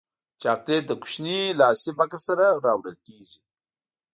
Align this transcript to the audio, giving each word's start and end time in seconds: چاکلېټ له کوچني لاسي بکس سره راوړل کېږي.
چاکلېټ 0.41 0.83
له 0.89 0.95
کوچني 1.01 1.39
لاسي 1.59 1.91
بکس 1.97 2.21
سره 2.29 2.45
راوړل 2.65 2.95
کېږي. 3.05 3.39